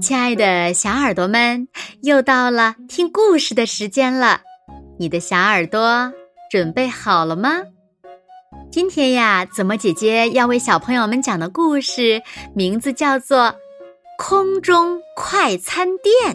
[0.00, 1.68] 亲爱的小耳朵们，
[2.02, 4.40] 又到了听故事的时间了。
[4.98, 6.12] 你的小耳朵
[6.50, 7.62] 准备好了吗？
[8.70, 12.22] 今天呀，子墨姐姐要为小朋友们讲的故事
[12.54, 13.38] 名字叫做
[14.18, 16.34] 《空中快餐店》。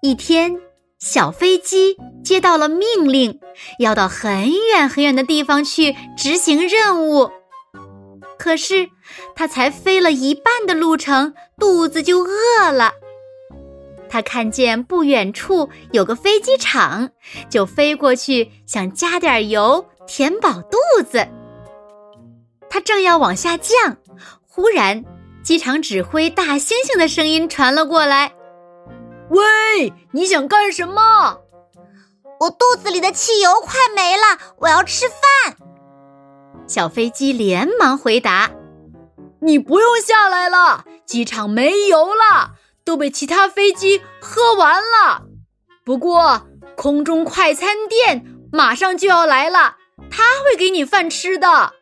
[0.00, 0.56] 一天，
[0.98, 3.40] 小飞机接到了命令，
[3.78, 7.30] 要到很远很远的地方去执行任务。
[8.38, 8.88] 可是，
[9.34, 12.92] 他才飞了一半的路程，肚子就饿了。
[14.08, 17.10] 他看见不远处有个飞机场，
[17.50, 21.26] 就飞过去想加点油填饱肚子。
[22.70, 23.96] 他正要往下降，
[24.46, 25.04] 忽然，
[25.42, 28.32] 机场指挥大猩猩的声音传了过来
[29.30, 31.40] ：“喂，你想干什么？
[32.40, 35.56] 我肚子里的汽油快没了，我要吃饭。”
[36.68, 38.50] 小飞机连忙回答
[39.40, 42.52] ：“你不用下来了，机场没油了，
[42.84, 45.24] 都被其他飞机喝完了。
[45.82, 49.78] 不过，空中快餐店马上就要来了，
[50.10, 51.72] 他会给你饭吃的。”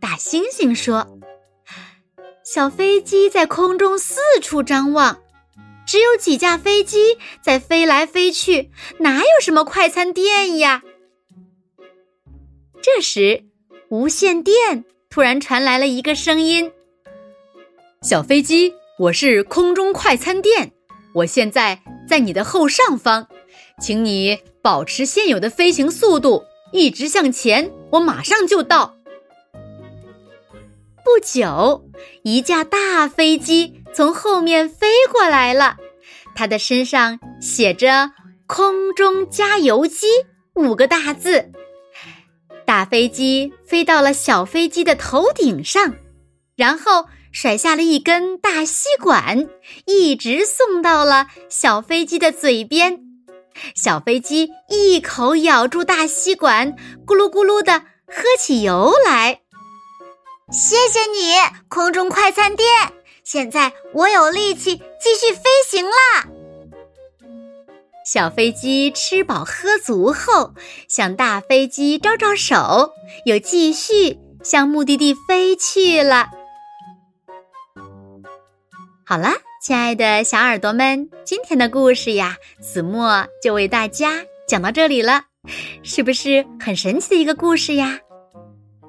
[0.00, 1.06] 大猩猩说。
[2.42, 5.20] 小飞机在空中四处张望，
[5.86, 10.82] 只有几架飞机在飞来飞去，哪有什么快餐店呀？
[12.80, 13.49] 这时。
[13.90, 16.70] 无线电突然传来了一个声音
[18.02, 20.70] ：“小飞机，我是空中快餐店，
[21.12, 23.26] 我现在在你的后上方，
[23.80, 28.94] 请你保持现有的飞行速度，一直向前，我马上就到。”
[31.02, 31.84] 不久，
[32.22, 35.76] 一架大飞机从后面飞过来了，
[36.36, 38.12] 它的身上写着
[38.46, 40.06] “空中加油机”
[40.54, 41.50] 五个大字。
[42.70, 45.96] 大飞机飞到了小飞机的头顶上，
[46.54, 49.48] 然后甩下了一根大吸管，
[49.86, 53.00] 一直送到了小飞机的嘴边。
[53.74, 59.40] 小飞机一口咬住大吸管，咕噜咕噜的喝起油来。
[60.52, 61.34] 谢谢你，
[61.68, 62.68] 空中快餐店！
[63.24, 66.28] 现在我有力气继续飞行啦。
[68.12, 70.52] 小飞机吃饱喝足后，
[70.88, 72.90] 向大飞机招招手，
[73.24, 76.26] 又继续向目的地飞去了。
[79.06, 85.26] 好了，亲爱的小耳朵们，今天的故事呀，子墨就为大家讲到这里了。
[85.84, 88.00] 是不是很神奇的一个故事呀？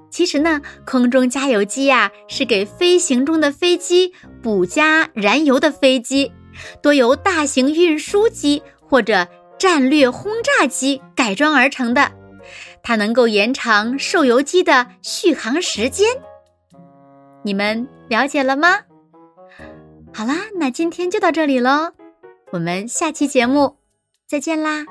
[0.10, 6.32] 其实呢，空中加油机呀，是给飞行中的飞机补加燃油的飞机，
[6.82, 8.64] 多由大型运输机。
[8.92, 9.26] 或者
[9.58, 12.12] 战略轰炸机改装而成的，
[12.84, 16.10] 它能够延长受油机的续航时间。
[17.42, 18.80] 你们了解了吗？
[20.14, 21.94] 好啦，那今天就到这里喽，
[22.52, 23.78] 我们下期节目
[24.28, 24.84] 再见啦。